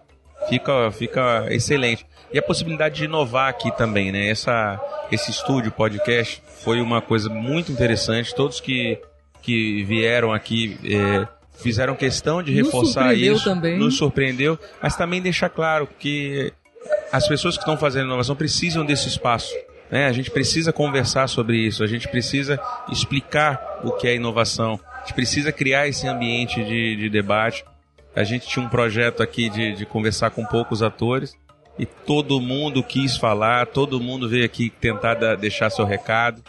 fica, 0.49 0.91
fica 0.93 1.47
excelente. 1.51 2.07
E 2.33 2.39
a 2.39 2.43
possibilidade 2.43 2.95
de 2.97 3.05
inovar 3.05 3.49
aqui 3.51 3.71
também, 3.77 4.11
né? 4.11 4.29
Essa, 4.31 4.81
esse 5.11 5.31
estúdio 5.31 5.71
podcast 5.71 6.43
foi 6.65 6.81
uma 6.81 7.03
coisa 7.03 7.29
muito 7.29 7.71
interessante. 7.71 8.35
Todos 8.35 8.59
que, 8.61 8.99
que 9.43 9.85
vieram 9.85 10.33
aqui 10.33 10.79
é, 10.85 11.29
fizeram 11.55 11.95
questão 11.95 12.43
de 12.43 12.53
Nos 12.55 12.67
reforçar 12.67 13.03
surpreendeu 13.03 13.35
isso. 13.35 13.45
também. 13.45 13.79
Nos 13.79 13.97
surpreendeu, 13.97 14.59
mas 14.83 14.97
também 14.97 15.21
deixar 15.23 15.49
claro 15.49 15.89
que 15.99 16.53
as 17.13 17.29
pessoas 17.29 17.57
que 17.57 17.63
estão 17.63 17.77
fazendo 17.77 18.07
inovação 18.07 18.35
precisam 18.35 18.85
desse 18.85 19.09
espaço. 19.09 19.55
Né? 19.91 20.07
A 20.07 20.13
gente 20.13 20.31
precisa 20.31 20.73
conversar 20.73 21.29
sobre 21.29 21.57
isso, 21.59 21.85
a 21.85 21.87
gente 21.87 22.09
precisa 22.09 22.59
explicar 22.91 23.81
o 23.85 23.93
que 23.93 24.09
é 24.09 24.15
inovação, 24.15 24.81
a 24.97 25.01
gente 25.01 25.15
precisa 25.15 25.53
criar 25.53 25.87
esse 25.89 26.07
ambiente 26.09 26.63
de, 26.65 26.97
de 26.97 27.11
debate. 27.11 27.65
A 28.15 28.25
gente 28.25 28.47
tinha 28.47 28.65
um 28.65 28.69
projeto 28.69 29.23
aqui 29.23 29.49
de, 29.49 29.75
de 29.75 29.87
conversar 29.87 30.31
com 30.31 30.45
poucos 30.45 30.83
atores 30.83 31.35
e 31.79 31.87
todo 31.87 32.39
mundo 32.41 32.83
quis 32.83 33.17
falar, 33.17 33.67
todo 33.67 33.99
mundo 34.01 34.29
veio 34.29 34.45
aqui 34.45 34.69
tentar 34.69 35.15
da- 35.15 35.35
deixar 35.35 35.71
seu 35.71 35.85
recado. 35.87 36.43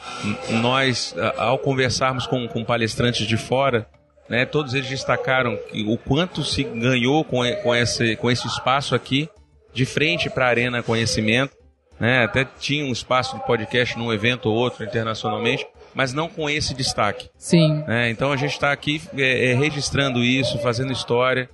Nós, 0.61 1.15
ao 1.37 1.57
conversarmos 1.57 2.27
com, 2.27 2.47
com 2.47 2.63
palestrantes 2.65 3.25
de 3.25 3.37
fora, 3.37 3.87
né, 4.33 4.47
todos 4.47 4.73
eles 4.73 4.89
destacaram 4.89 5.55
que 5.71 5.83
o 5.83 5.95
quanto 5.95 6.43
se 6.43 6.63
ganhou 6.63 7.23
com, 7.23 7.43
com, 7.57 7.75
esse, 7.75 8.15
com 8.15 8.31
esse 8.31 8.47
espaço 8.47 8.95
aqui, 8.95 9.29
de 9.71 9.85
frente 9.85 10.27
para 10.27 10.47
a 10.47 10.49
Arena 10.49 10.81
Conhecimento. 10.81 11.55
Né, 11.99 12.23
até 12.23 12.43
tinha 12.43 12.83
um 12.83 12.91
espaço 12.91 13.37
de 13.37 13.45
podcast 13.45 13.95
num 13.95 14.11
evento 14.11 14.49
ou 14.49 14.55
outro 14.55 14.83
internacionalmente, 14.83 15.67
mas 15.93 16.13
não 16.13 16.27
com 16.27 16.49
esse 16.49 16.73
destaque. 16.73 17.29
Sim. 17.37 17.83
né? 17.87 18.09
Então 18.09 18.31
a 18.31 18.35
gente 18.35 18.53
está 18.53 18.71
aqui 18.71 18.99
é, 19.15 19.51
é, 19.51 19.53
registrando 19.53 20.17
isso, 20.23 20.57
fazendo 20.57 20.91
história, 20.91 21.47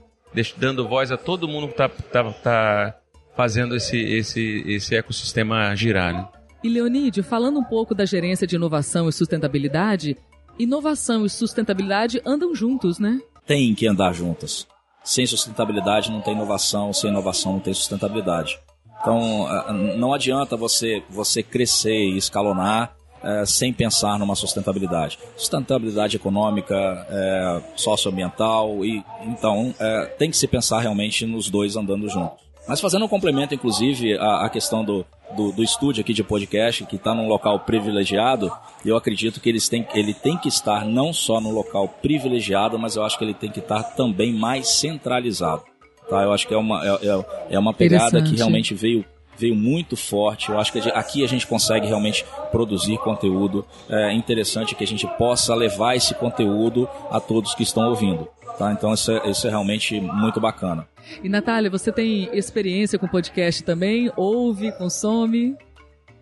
dando 0.55 0.88
voz 0.88 1.12
a 1.12 1.17
todo 1.17 1.50
mundo 1.50 1.67
que 1.67 1.74
está 1.74 1.89
tá, 1.89 2.31
tá 2.31 2.95
fazendo 3.36 3.75
esse, 3.75 3.98
esse, 3.98 4.63
esse 4.65 4.95
ecossistema 4.95 5.75
girar. 5.75 6.13
Né? 6.13 6.25
E 6.63 6.69
Leonídio, 6.69 7.25
falando 7.25 7.59
um 7.59 7.63
pouco 7.63 7.93
da 7.93 8.05
gerência 8.05 8.48
de 8.48 8.55
inovação 8.55 9.09
e 9.09 9.13
sustentabilidade, 9.13 10.15
inovação 10.59 11.25
e 11.25 11.29
sustentabilidade 11.29 12.21
andam 12.25 12.53
juntos, 12.53 12.99
né? 12.99 13.19
Tem 13.47 13.73
que 13.73 13.87
andar 13.87 14.13
juntas. 14.13 14.67
Sem 15.03 15.25
sustentabilidade 15.25 16.11
não 16.11 16.21
tem 16.21 16.35
inovação, 16.35 16.93
sem 16.93 17.09
inovação 17.09 17.53
não 17.53 17.59
tem 17.59 17.73
sustentabilidade. 17.73 18.59
Então, 19.01 19.47
ah, 19.47 19.71
não 19.71 20.13
adianta 20.13 20.57
você, 20.57 21.01
você 21.09 21.41
crescer 21.41 22.09
e 22.09 22.17
escalonar 22.17 22.93
eh, 23.23 23.45
sem 23.45 23.73
pensar 23.73 24.17
numa 24.17 24.35
sustentabilidade. 24.35 25.19
Sustentabilidade 25.35 26.15
econômica, 26.15 26.75
eh, 27.09 27.61
socioambiental, 27.75 28.85
e 28.85 29.03
então 29.23 29.75
eh, 29.77 30.15
tem 30.17 30.29
que 30.29 30.37
se 30.37 30.47
pensar 30.47 30.79
realmente 30.79 31.25
nos 31.25 31.49
dois 31.49 31.75
andando 31.75 32.07
juntos. 32.07 32.37
Mas 32.65 32.79
fazendo 32.79 33.03
um 33.03 33.09
complemento, 33.09 33.53
inclusive, 33.53 34.17
à, 34.17 34.45
à 34.45 34.49
questão 34.49 34.85
do, 34.85 35.05
do, 35.36 35.51
do 35.51 35.63
estúdio 35.63 36.01
aqui 36.01 36.13
de 36.13 36.24
podcast, 36.24 36.86
que 36.86 36.95
está 36.95 37.13
num 37.13 37.27
local 37.27 37.59
privilegiado, 37.59 38.51
eu 38.86 38.95
acredito 38.98 39.39
que 39.39 39.50
eles 39.50 39.67
têm, 39.69 39.88
ele 39.93 40.13
tem 40.13 40.38
que 40.38 40.48
estar 40.48 40.86
não 40.86 41.12
só 41.13 41.39
no 41.39 41.51
local 41.51 41.88
privilegiado, 41.88 42.77
mas 42.79 42.95
eu 42.95 43.03
acho 43.03 43.17
que 43.17 43.24
ele 43.24 43.33
tem 43.33 43.51
que 43.51 43.59
estar 43.59 43.83
também 43.83 44.33
mais 44.33 44.67
centralizado. 44.69 45.63
Tá? 46.09 46.24
Eu 46.24 46.33
acho 46.33 46.48
que 46.48 46.53
é 46.53 46.57
uma, 46.57 46.83
é, 46.86 46.89
é- 47.07 47.25
é 47.51 47.59
uma 47.59 47.74
pegada 47.74 48.21
que 48.21 48.36
realmente 48.38 48.74
veio, 48.74 49.05
veio 49.38 49.55
muito 49.55 49.95
forte. 49.95 50.50
Eu 50.50 50.59
acho 50.59 50.71
que 50.71 50.79
aqui 50.91 51.24
a 51.24 51.27
gente 51.27 51.45
consegue 51.45 51.86
realmente 51.88 52.25
produzir 52.51 52.98
conteúdo 52.98 53.65
é, 53.89 54.12
interessante, 54.13 54.74
que 54.75 54.83
a 54.83 54.88
gente 54.88 55.05
possa 55.17 55.53
levar 55.53 55.95
esse 55.95 56.15
conteúdo 56.15 56.89
a 57.12 57.19
todos 57.19 57.53
que 57.53 57.63
estão 57.63 57.88
ouvindo. 57.89 58.27
Tá? 58.57 58.71
Então 58.74 58.93
isso 58.93 59.12
é, 59.12 59.29
isso 59.29 59.48
é 59.48 59.50
realmente 59.50 60.01
muito 60.01 60.41
bacana. 60.41 60.88
E 61.23 61.29
Natália, 61.29 61.69
você 61.69 61.91
tem 61.91 62.29
experiência 62.33 62.99
com 62.99 63.07
podcast 63.07 63.63
também? 63.63 64.11
Ouve, 64.15 64.71
consome? 64.73 65.55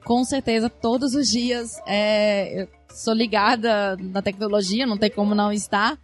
Com 0.03 0.23
certeza, 0.23 0.69
todos 0.69 1.13
os 1.13 1.27
dias. 1.27 1.81
É, 1.85 2.63
eu 2.63 2.67
sou 2.93 3.13
ligada 3.13 3.97
na 3.97 4.21
tecnologia, 4.21 4.85
não 4.85 4.97
tem 4.97 5.09
como 5.09 5.35
não 5.35 5.51
estar. 5.51 5.97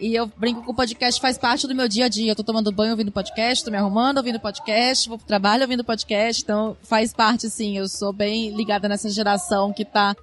E 0.00 0.14
eu 0.14 0.26
brinco 0.26 0.62
que 0.62 0.70
o 0.70 0.74
podcast 0.74 1.20
faz 1.20 1.36
parte 1.36 1.66
do 1.66 1.74
meu 1.74 1.86
dia 1.86 2.06
a 2.06 2.08
dia. 2.08 2.32
Eu 2.32 2.36
tô 2.36 2.42
tomando 2.42 2.72
banho 2.72 2.92
ouvindo 2.92 3.12
podcast, 3.12 3.62
tô 3.62 3.70
me 3.70 3.76
arrumando 3.76 4.16
ouvindo 4.16 4.40
podcast, 4.40 5.08
vou 5.08 5.18
pro 5.18 5.26
trabalho 5.26 5.62
ouvindo 5.62 5.84
podcast. 5.84 6.42
Então 6.42 6.74
faz 6.82 7.12
parte, 7.12 7.50
sim. 7.50 7.76
Eu 7.76 7.86
sou 7.86 8.12
bem 8.12 8.50
ligada 8.56 8.88
nessa 8.88 9.10
geração 9.10 9.72
que 9.72 9.84
tá 9.84 10.16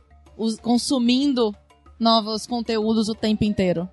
consumindo 0.64 1.54
novos 2.00 2.48
conteúdos 2.48 3.08
o 3.08 3.14
tempo 3.14 3.44
inteiro. 3.44 3.88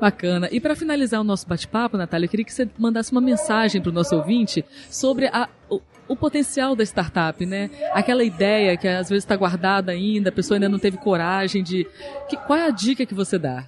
Bacana. 0.00 0.48
E 0.50 0.60
para 0.60 0.74
finalizar 0.74 1.20
o 1.20 1.24
nosso 1.24 1.46
bate-papo, 1.46 1.96
Natália, 1.96 2.24
eu 2.26 2.30
queria 2.30 2.44
que 2.44 2.52
você 2.52 2.68
mandasse 2.78 3.12
uma 3.12 3.20
mensagem 3.20 3.80
para 3.82 3.90
o 3.90 3.92
nosso 3.92 4.16
ouvinte 4.16 4.64
sobre 4.90 5.26
a- 5.26 5.48
o, 5.68 5.80
o 6.08 6.16
potencial 6.16 6.74
da 6.74 6.82
startup, 6.84 7.44
né? 7.44 7.68
Aquela 7.92 8.24
ideia 8.24 8.76
que 8.76 8.88
às 8.88 9.08
vezes 9.10 9.24
está 9.24 9.36
guardada 9.36 9.92
ainda, 9.92 10.30
a 10.30 10.32
pessoa 10.32 10.56
ainda 10.56 10.68
não 10.68 10.78
teve 10.78 10.96
coragem 10.96 11.62
de. 11.62 11.86
Que, 12.28 12.36
qual 12.36 12.58
é 12.58 12.66
a 12.66 12.70
dica 12.70 13.04
que 13.04 13.14
você 13.14 13.38
dá? 13.38 13.66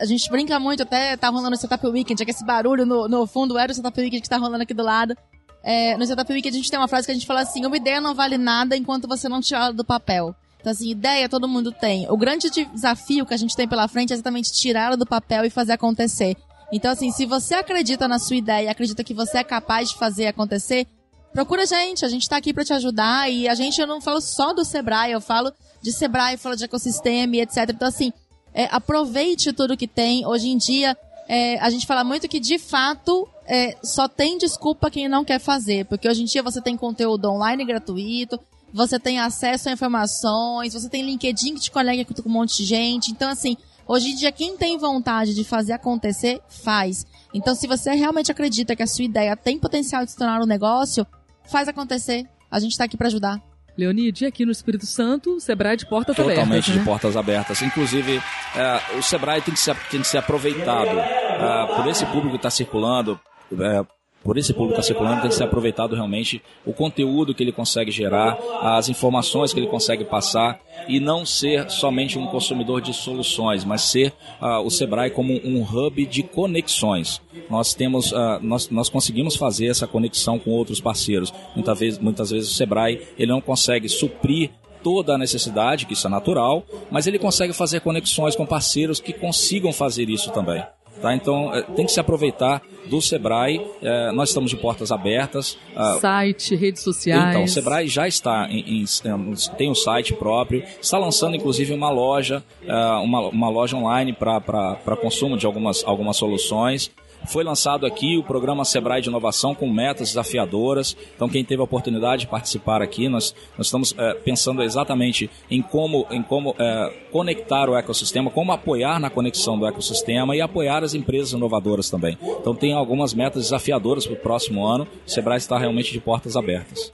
A 0.00 0.04
gente 0.06 0.30
brinca 0.30 0.58
muito, 0.58 0.82
até 0.84 1.16
tá 1.18 1.28
rolando 1.28 1.54
o 1.54 1.58
Setup 1.58 1.86
Weekend, 1.88 2.22
é 2.22 2.24
que 2.24 2.30
esse 2.30 2.46
barulho 2.46 2.86
no, 2.86 3.06
no 3.08 3.26
fundo 3.26 3.58
era 3.58 3.70
o 3.70 3.74
Setup 3.74 4.00
Weekend 4.00 4.22
que 4.22 4.28
tá 4.28 4.38
rolando 4.38 4.62
aqui 4.62 4.72
do 4.72 4.82
lado. 4.82 5.14
É, 5.62 5.96
no 5.98 6.06
Setup 6.06 6.32
Weekend 6.32 6.56
a 6.56 6.58
gente 6.60 6.70
tem 6.70 6.78
uma 6.78 6.88
frase 6.88 7.06
que 7.06 7.10
a 7.10 7.14
gente 7.14 7.26
fala 7.26 7.40
assim, 7.40 7.66
uma 7.66 7.76
ideia 7.76 8.00
não 8.00 8.14
vale 8.14 8.38
nada 8.38 8.76
enquanto 8.76 9.06
você 9.08 9.28
não 9.28 9.40
tirar 9.40 9.64
ela 9.64 9.72
do 9.72 9.84
papel. 9.84 10.34
Então 10.66 10.72
assim, 10.72 10.90
ideia 10.90 11.28
todo 11.28 11.46
mundo 11.46 11.70
tem. 11.70 12.10
O 12.10 12.16
grande 12.16 12.50
de- 12.50 12.64
desafio 12.64 13.24
que 13.24 13.32
a 13.32 13.36
gente 13.36 13.54
tem 13.54 13.68
pela 13.68 13.86
frente 13.86 14.10
é 14.10 14.14
exatamente 14.14 14.50
tirar 14.50 14.86
ela 14.86 14.96
do 14.96 15.06
papel 15.06 15.44
e 15.44 15.50
fazer 15.50 15.74
acontecer. 15.74 16.36
Então 16.72 16.90
assim, 16.90 17.12
se 17.12 17.24
você 17.24 17.54
acredita 17.54 18.08
na 18.08 18.18
sua 18.18 18.34
ideia, 18.34 18.68
acredita 18.68 19.04
que 19.04 19.14
você 19.14 19.38
é 19.38 19.44
capaz 19.44 19.90
de 19.90 19.94
fazer 19.96 20.26
acontecer, 20.26 20.84
procura 21.32 21.62
a 21.62 21.66
gente, 21.66 22.04
a 22.04 22.08
gente 22.08 22.28
tá 22.28 22.36
aqui 22.36 22.52
pra 22.52 22.64
te 22.64 22.72
ajudar 22.72 23.30
e 23.30 23.46
a 23.46 23.54
gente, 23.54 23.80
eu 23.80 23.86
não 23.86 24.00
falo 24.00 24.20
só 24.20 24.52
do 24.52 24.64
Sebrae, 24.64 25.12
eu 25.12 25.20
falo 25.20 25.52
de 25.80 25.92
Sebrae, 25.92 26.36
falo 26.36 26.56
de 26.56 26.64
ecossistema 26.64 27.36
e 27.36 27.42
etc. 27.42 27.58
Então 27.72 27.86
assim, 27.86 28.12
é, 28.52 28.64
aproveite 28.64 29.52
tudo 29.52 29.76
que 29.76 29.86
tem. 29.86 30.26
Hoje 30.26 30.48
em 30.48 30.58
dia, 30.58 30.98
é, 31.28 31.60
a 31.60 31.70
gente 31.70 31.86
fala 31.86 32.02
muito 32.02 32.26
que, 32.26 32.40
de 32.40 32.58
fato, 32.58 33.28
é, 33.46 33.76
só 33.84 34.08
tem 34.08 34.36
desculpa 34.36 34.90
quem 34.90 35.08
não 35.08 35.24
quer 35.24 35.38
fazer. 35.38 35.84
Porque 35.84 36.08
hoje 36.08 36.22
em 36.22 36.24
dia 36.24 36.42
você 36.42 36.60
tem 36.60 36.76
conteúdo 36.76 37.30
online 37.30 37.64
gratuito, 37.64 38.36
você 38.72 38.98
tem 38.98 39.18
acesso 39.18 39.68
a 39.68 39.72
informações, 39.72 40.74
você 40.74 40.88
tem 40.88 41.02
LinkedIn 41.02 41.54
que 41.54 41.60
te 41.60 41.70
conecta 41.70 42.22
com 42.22 42.28
um 42.28 42.32
monte 42.32 42.56
de 42.58 42.64
gente. 42.64 43.10
Então, 43.10 43.30
assim, 43.30 43.56
hoje 43.86 44.10
em 44.10 44.14
dia, 44.14 44.32
quem 44.32 44.56
tem 44.56 44.76
vontade 44.78 45.34
de 45.34 45.44
fazer 45.44 45.72
acontecer, 45.72 46.40
faz. 46.48 47.06
Então, 47.32 47.54
se 47.54 47.66
você 47.66 47.92
realmente 47.94 48.30
acredita 48.30 48.74
que 48.74 48.82
a 48.82 48.86
sua 48.86 49.04
ideia 49.04 49.36
tem 49.36 49.58
potencial 49.58 50.04
de 50.04 50.10
se 50.10 50.16
tornar 50.16 50.40
um 50.42 50.46
negócio, 50.46 51.06
faz 51.50 51.68
acontecer. 51.68 52.26
A 52.50 52.58
gente 52.58 52.76
tá 52.76 52.84
aqui 52.84 52.96
para 52.96 53.08
ajudar. 53.08 53.40
Leonide, 53.76 54.24
aqui 54.24 54.46
no 54.46 54.52
Espírito 54.52 54.86
Santo, 54.86 55.36
o 55.36 55.40
Sebrae 55.40 55.76
de 55.76 55.86
portas 55.86 56.18
abertas. 56.18 56.38
Totalmente 56.38 56.70
né? 56.70 56.78
de 56.78 56.84
portas 56.84 57.16
abertas. 57.16 57.62
Inclusive, 57.62 58.22
é, 58.54 58.98
o 58.98 59.02
Sebrae 59.02 59.42
tem 59.42 59.52
que 59.52 59.60
ser, 59.60 59.76
tem 59.90 60.00
que 60.00 60.06
ser 60.06 60.18
aproveitado 60.18 60.98
é, 60.98 61.76
por 61.76 61.86
esse 61.86 62.06
público 62.06 62.30
que 62.30 62.36
está 62.36 62.50
circulando. 62.50 63.20
é, 63.52 63.95
por 64.26 64.36
esse 64.36 64.52
público 64.52 64.72
está 64.72 64.82
circulando, 64.82 65.20
tem 65.20 65.30
que 65.30 65.36
ser 65.36 65.44
aproveitado 65.44 65.94
realmente 65.94 66.42
o 66.66 66.72
conteúdo 66.72 67.32
que 67.32 67.44
ele 67.44 67.52
consegue 67.52 67.92
gerar, 67.92 68.36
as 68.60 68.88
informações 68.88 69.54
que 69.54 69.60
ele 69.60 69.68
consegue 69.68 70.04
passar 70.04 70.60
e 70.88 70.98
não 70.98 71.24
ser 71.24 71.70
somente 71.70 72.18
um 72.18 72.26
consumidor 72.26 72.80
de 72.80 72.92
soluções, 72.92 73.64
mas 73.64 73.82
ser 73.82 74.12
ah, 74.40 74.60
o 74.60 74.68
Sebrae 74.68 75.10
como 75.10 75.32
um 75.32 75.62
hub 75.62 76.04
de 76.04 76.24
conexões. 76.24 77.22
Nós 77.48 77.72
temos, 77.72 78.12
ah, 78.12 78.40
nós, 78.42 78.68
nós 78.68 78.88
conseguimos 78.88 79.36
fazer 79.36 79.68
essa 79.68 79.86
conexão 79.86 80.40
com 80.40 80.50
outros 80.50 80.80
parceiros. 80.80 81.32
Muitas 81.54 81.78
vezes, 81.78 81.98
muitas 82.00 82.30
vezes 82.30 82.50
o 82.50 82.54
Sebrae 82.54 83.00
ele 83.16 83.30
não 83.30 83.40
consegue 83.40 83.88
suprir 83.88 84.50
toda 84.82 85.14
a 85.14 85.18
necessidade, 85.18 85.86
que 85.86 85.92
isso 85.92 86.08
é 86.08 86.10
natural, 86.10 86.64
mas 86.90 87.06
ele 87.06 87.18
consegue 87.18 87.52
fazer 87.52 87.80
conexões 87.80 88.34
com 88.34 88.44
parceiros 88.44 88.98
que 88.98 89.12
consigam 89.12 89.72
fazer 89.72 90.10
isso 90.10 90.32
também. 90.32 90.64
Tá? 91.00 91.14
Então, 91.14 91.54
eh, 91.54 91.62
tem 91.74 91.84
que 91.86 91.92
se 91.92 92.00
aproveitar 92.00 92.62
do 92.88 93.00
Sebrae. 93.02 93.60
Eh, 93.82 94.12
nós 94.12 94.30
estamos 94.30 94.50
de 94.50 94.56
portas 94.56 94.90
abertas. 94.92 95.58
ah, 95.76 95.98
Site, 96.00 96.54
redes 96.56 96.82
sociais. 96.82 97.30
então, 97.30 97.44
o 97.44 97.48
Sebrae 97.48 97.86
já 97.88 98.06
está 98.08 98.48
em, 98.50 98.82
em- 98.82 99.34
tem 99.56 99.70
um 99.70 99.74
site 99.74 100.14
próprio, 100.14 100.62
está 100.80 100.96
lançando 100.98 101.36
inclusive 101.36 101.72
uma 101.74 101.90
loja, 101.90 102.42
ah, 102.68 103.00
uma, 103.02 103.20
uma 103.28 103.48
loja 103.48 103.76
online 103.76 104.12
para 104.12 104.96
consumo 105.00 105.36
de 105.36 105.44
algumas, 105.46 105.84
algumas 105.84 106.16
soluções. 106.16 106.90
Foi 107.26 107.42
lançado 107.42 107.86
aqui 107.86 108.16
o 108.16 108.22
programa 108.22 108.64
Sebrae 108.64 109.02
de 109.02 109.08
Inovação 109.08 109.54
com 109.54 109.68
metas 109.68 110.08
desafiadoras. 110.08 110.96
Então, 111.14 111.28
quem 111.28 111.44
teve 111.44 111.60
a 111.60 111.64
oportunidade 111.64 112.22
de 112.22 112.28
participar 112.28 112.82
aqui, 112.82 113.08
nós, 113.08 113.34
nós 113.56 113.66
estamos 113.66 113.94
é, 113.98 114.14
pensando 114.14 114.62
exatamente 114.62 115.28
em 115.50 115.60
como, 115.60 116.06
em 116.10 116.22
como 116.22 116.54
é, 116.58 116.92
conectar 117.10 117.68
o 117.68 117.76
ecossistema, 117.76 118.30
como 118.30 118.52
apoiar 118.52 119.00
na 119.00 119.10
conexão 119.10 119.58
do 119.58 119.66
ecossistema 119.66 120.36
e 120.36 120.40
apoiar 120.40 120.84
as 120.84 120.94
empresas 120.94 121.32
inovadoras 121.32 121.90
também. 121.90 122.16
Então, 122.22 122.54
tem 122.54 122.72
algumas 122.72 123.12
metas 123.12 123.44
desafiadoras 123.44 124.06
para 124.06 124.14
o 124.14 124.20
próximo 124.20 124.66
ano. 124.66 124.86
O 125.06 125.10
Sebrae 125.10 125.38
está 125.38 125.58
realmente 125.58 125.92
de 125.92 126.00
portas 126.00 126.36
abertas. 126.36 126.92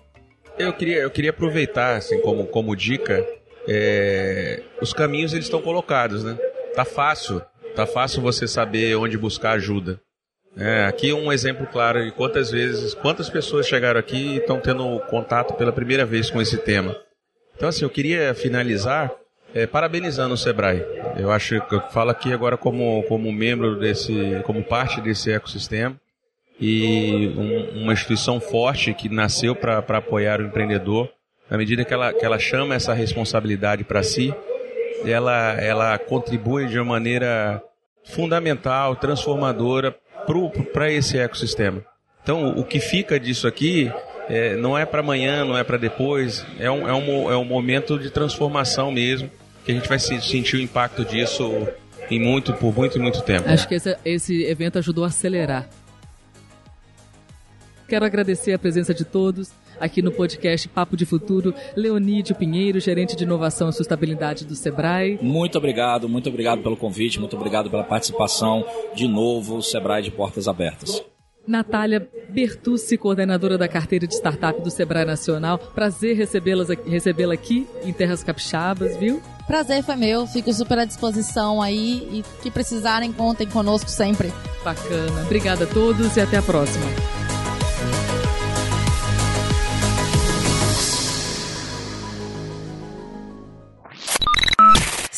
Eu 0.59 0.73
queria, 0.73 0.99
eu 0.99 1.11
queria 1.11 1.31
aproveitar, 1.31 1.97
assim, 1.97 2.21
como, 2.21 2.47
como 2.47 2.77
dica, 2.77 3.27
é, 3.67 4.63
os 4.81 4.93
caminhos 4.93 5.33
eles 5.33 5.47
estão 5.47 5.63
colocados, 5.63 6.25
né? 6.25 6.37
Tá 6.75 6.85
fácil, 6.85 7.43
tá 7.75 7.87
fácil 7.87 8.23
você 8.23 8.47
saber 8.47 8.97
onde 8.97 9.17
buscar 9.17 9.53
ajuda. 9.53 10.01
É, 10.57 10.85
aqui 10.85 11.13
um 11.13 11.33
exemplo 11.33 11.67
claro 11.67 12.05
de 12.05 12.11
quantas 12.11 12.51
vezes, 12.51 12.93
quantas 12.95 13.31
pessoas 13.31 13.67
chegaram 13.67 13.99
aqui 13.99 14.17
e 14.17 14.37
estão 14.37 14.61
tendo 14.61 15.01
contato 15.09 15.55
pela 15.55 15.73
primeira 15.73 16.05
vez 16.05 16.31
com 16.31 16.41
esse 16.43 16.59
tema. 16.59 16.97
Então, 17.57 17.69
assim, 17.69 17.85
eu 17.85 17.91
queria 17.91 18.35
finalizar 18.35 19.11
é, 19.55 19.67
parabenizando 19.67 20.35
o 20.35 20.37
Sebrae. 20.37 20.85
Eu 21.17 21.31
acho 21.31 21.61
que 21.63 21.75
eu 21.75 21.81
falo 21.91 22.11
aqui 22.11 22.33
agora 22.33 22.57
como, 22.57 23.03
como 23.05 23.33
membro 23.33 23.79
desse, 23.79 24.43
como 24.45 24.63
parte 24.63 25.01
desse 25.01 25.33
ecossistema 25.33 25.99
e 26.61 27.29
um, 27.37 27.83
uma 27.83 27.93
instituição 27.93 28.41
forte 28.41 28.95
que 28.95 29.09
nasceu 29.09 29.55
para 29.55 29.79
apoiar 29.79 30.41
o 30.41 30.45
empreendedor. 30.45 31.11
Na 31.51 31.59
medida 31.59 31.85
que 31.85 31.93
ela, 31.93 32.13
que 32.13 32.25
ela 32.25 32.39
chama 32.39 32.75
essa 32.75 32.95
responsabilidade 32.95 33.85
para 33.85 34.03
si, 34.03 34.35
ela, 35.05 35.53
ela 35.61 35.99
contribui 35.99 36.67
de 36.67 36.79
uma 36.79 36.85
maneira 36.85 37.63
fundamental, 38.05 38.97
transformadora 38.97 39.95
para 40.73 40.91
esse 40.91 41.19
ecossistema. 41.19 41.85
Então, 42.23 42.57
o 42.57 42.65
que 42.65 42.79
fica 42.79 43.19
disso 43.19 43.47
aqui 43.49 43.91
é, 44.29 44.57
não 44.57 44.79
é 44.79 44.87
para 44.87 45.01
amanhã, 45.01 45.45
não 45.45 45.59
é 45.59 45.65
para 45.65 45.77
depois, 45.77 46.47
é 46.59 46.71
um, 46.71 46.89
é, 46.89 46.93
um, 46.93 47.33
é 47.33 47.37
um 47.37 47.45
momento 47.45 47.99
de 47.99 48.11
transformação 48.11 48.93
mesmo, 48.93 49.31
que 49.65 49.73
a 49.73 49.75
gente 49.75 49.89
vai 49.89 49.99
sentir 49.99 50.57
o 50.57 50.61
impacto 50.61 51.05
disso 51.05 51.69
em 52.11 52.21
muito, 52.21 52.53
por 52.55 52.75
muito 52.75 52.99
e 52.99 53.01
muito 53.01 53.23
tempo. 53.23 53.49
Acho 53.49 53.67
que 53.69 53.75
esse, 53.75 53.97
esse 54.05 54.45
evento 54.45 54.79
ajudou 54.79 55.05
a 55.05 55.09
acelerar. 55.09 55.69
Quero 57.89 58.05
agradecer 58.05 58.53
a 58.53 58.59
presença 58.59 58.95
de 58.95 59.05
todos 59.05 59.51
aqui 59.81 60.03
no 60.03 60.13
podcast 60.13 60.69
Papo 60.69 60.97
de 60.97 61.07
Futuro, 61.07 61.55
Leonídio 61.77 62.35
Pinheiro, 62.35 62.81
gerente 62.81 63.17
de 63.17 63.25
inovação 63.25 63.69
e 63.69 63.73
sustentabilidade 63.73 64.45
do 64.45 64.55
Sebrae. 64.55 65.19
Muito 65.23 65.59
obrigado, 65.59 66.09
muito 66.09 66.29
obrigado 66.29 66.63
pelo 66.63 66.77
convite, 66.77 67.21
muito 67.21 67.37
obrigado 67.37 67.71
pela 67.71 67.85
participação. 67.85 68.65
De 68.95 69.07
novo, 69.09 69.57
o 69.57 69.63
Sebrae 69.63 70.03
de 70.03 70.11
portas 70.11 70.49
abertas. 70.49 71.03
Natália 71.47 72.09
Bertucci, 72.31 72.97
coordenadora 72.97 73.59
da 73.59 73.67
carteira 73.67 74.07
de 74.07 74.15
startup 74.15 74.61
do 74.63 74.71
Sebrae 74.71 75.05
Nacional. 75.05 75.59
Prazer 75.59 76.17
recebê-la 76.17 76.65
recebê 76.87 77.25
aqui 77.25 77.67
em 77.85 77.93
Terras 77.93 78.23
Capixabas, 78.23 78.97
viu? 78.97 79.21
Prazer 79.47 79.83
foi 79.83 79.97
meu, 79.97 80.27
fico 80.27 80.53
super 80.53 80.79
à 80.79 80.85
disposição 80.85 81.61
aí 81.61 82.09
e 82.13 82.25
que 82.43 82.51
precisarem, 82.51 83.13
contem 83.13 83.47
conosco 83.49 83.91
sempre. 83.91 84.33
Bacana. 84.65 85.23
Obrigada 85.23 85.65
a 85.65 85.67
todos 85.67 86.17
e 86.17 86.21
até 86.21 86.37
a 86.37 86.43
próxima. 86.43 86.87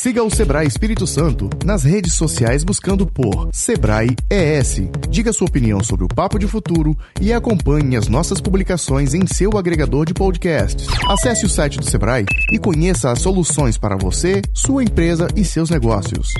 Siga 0.04 0.22
o 0.22 0.28
Sebrae 0.28 0.66
Espírito 0.66 1.06
Santo 1.06 1.48
nas 1.64 1.82
redes 1.82 2.12
sociais 2.12 2.62
buscando 2.62 3.06
por 3.06 3.48
Sebrae 3.50 4.14
ES. 4.28 4.82
Diga 5.08 5.32
sua 5.32 5.48
opinião 5.48 5.82
sobre 5.82 6.04
o 6.04 6.08
Papo 6.08 6.38
de 6.38 6.46
Futuro 6.46 6.94
e 7.18 7.32
acompanhe 7.32 7.96
as 7.96 8.06
nossas 8.06 8.38
publicações 8.38 9.14
em 9.14 9.26
seu 9.26 9.56
agregador 9.56 10.04
de 10.04 10.12
podcasts. 10.12 10.86
Acesse 11.08 11.46
o 11.46 11.48
site 11.48 11.78
do 11.78 11.88
Sebrae 11.88 12.26
e 12.52 12.58
conheça 12.58 13.10
as 13.10 13.22
soluções 13.22 13.78
para 13.78 13.96
você, 13.96 14.42
sua 14.52 14.84
empresa 14.84 15.26
e 15.34 15.42
seus 15.42 15.70
negócios. 15.70 16.34